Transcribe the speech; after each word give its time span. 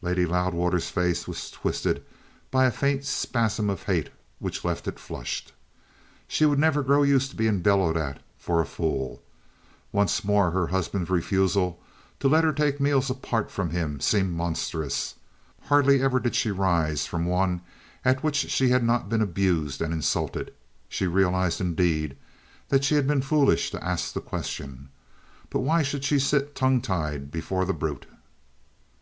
Lady 0.00 0.24
Loudwater's 0.24 0.88
face 0.88 1.28
was 1.28 1.50
twisted 1.50 2.02
by 2.50 2.64
a 2.64 2.70
faint 2.70 3.04
spasm 3.04 3.68
of 3.68 3.82
hate 3.82 4.08
which 4.38 4.64
left 4.64 4.88
it 4.88 4.98
flushed. 4.98 5.52
She 6.26 6.46
would 6.46 6.58
never 6.58 6.82
grow 6.82 7.02
used 7.02 7.32
to 7.32 7.36
being 7.36 7.60
bellowed 7.60 7.98
at 7.98 8.22
for 8.38 8.62
a 8.62 8.64
fool. 8.64 9.20
Once 9.92 10.24
more 10.24 10.52
her 10.52 10.68
husband's 10.68 11.10
refusal 11.10 11.78
to 12.18 12.28
let 12.28 12.44
her 12.44 12.52
take 12.54 12.78
her 12.78 12.82
meals 12.82 13.10
apart 13.10 13.50
from 13.50 13.68
him 13.68 14.00
seemed 14.00 14.32
monstrous. 14.32 15.16
Hardly 15.64 16.00
ever 16.00 16.18
did 16.18 16.34
she 16.34 16.50
rise 16.50 17.04
from 17.04 17.26
one 17.26 17.60
at 18.06 18.22
which 18.22 18.36
she 18.48 18.70
had 18.70 18.82
not 18.82 19.10
been 19.10 19.20
abused 19.20 19.82
and 19.82 19.92
insulted. 19.92 20.50
She 20.88 21.06
realized 21.06 21.60
indeed 21.60 22.16
that 22.70 22.84
she 22.84 22.94
had 22.94 23.06
been 23.06 23.20
foolish 23.20 23.70
to 23.72 23.84
ask 23.84 24.14
the 24.14 24.22
question. 24.22 24.88
But 25.50 25.60
why 25.60 25.82
should 25.82 26.04
she 26.04 26.18
sit 26.18 26.54
tongue 26.56 26.80
tied 26.80 27.30
before 27.30 27.66
the 27.66 27.74
brute? 27.74 28.06